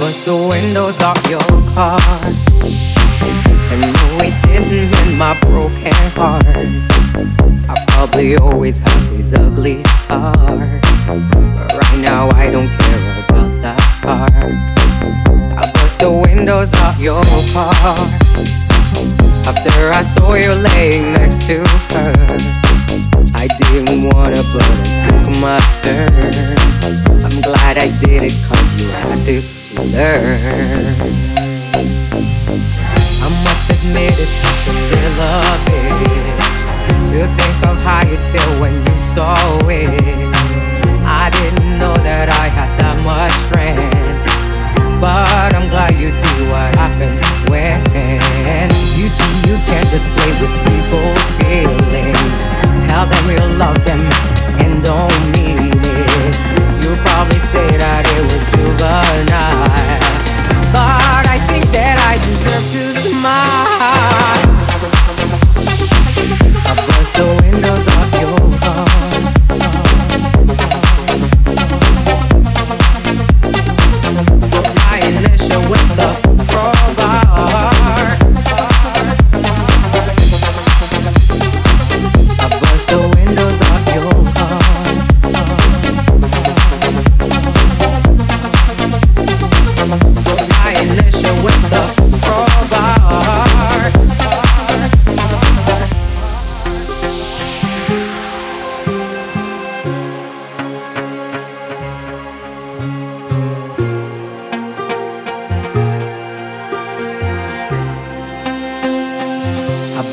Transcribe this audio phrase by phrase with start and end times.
[0.00, 2.00] bust the windows off your car.
[3.70, 6.42] And no, it didn't mend my broken heart.
[7.68, 10.80] I probably always have these ugly scars.
[11.06, 14.32] But right now, I don't care about that part.
[15.62, 17.22] I bust the windows off your
[17.52, 17.94] car.
[19.44, 21.60] After I saw you laying next to
[21.92, 22.49] her,
[23.40, 26.12] I didn't wanna, but I took my turn.
[27.24, 29.40] I'm glad I did it, cause you had to
[29.96, 30.92] learn.
[33.24, 36.20] I must admit it took a little bit
[37.08, 39.32] to think of how you'd feel when you saw
[39.64, 39.88] it.
[41.08, 45.00] I didn't know that I had that much strength.
[45.00, 47.80] But I'm glad you see what happens when
[49.00, 52.59] you see you can't just play with people's feelings.
[52.90, 54.00] Tell them you love them
[54.58, 55.69] and don't mean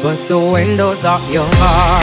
[0.03, 2.01] bust the windows off your car.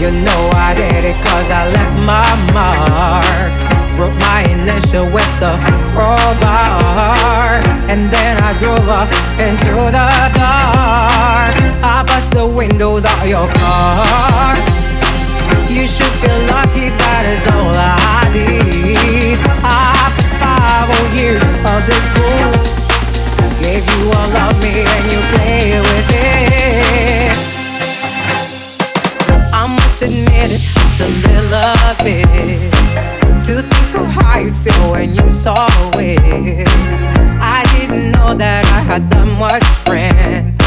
[0.00, 3.52] You know I did it cause I left my mark.
[3.98, 5.56] Wrote my initial with the
[5.92, 7.62] crowbar.
[7.88, 11.54] And then I drove off into the dark.
[11.82, 14.85] I bust the windows off your car.
[29.96, 30.60] I must admit it
[31.00, 36.68] a little bit to think of how you'd feel when you saw it.
[37.40, 40.58] I didn't know that I had that much strength,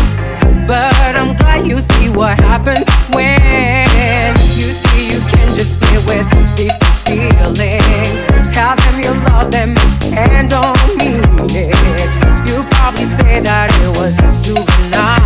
[0.67, 6.25] but I'm glad you see what happens when you see you can just play with
[6.57, 8.25] people's feelings.
[8.51, 9.77] Tell them you love them
[10.17, 11.21] and don't mean
[11.53, 12.09] it.
[12.49, 15.18] You probably say that it was juvenile.